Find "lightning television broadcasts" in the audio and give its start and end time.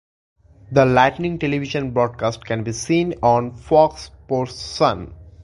0.83-2.41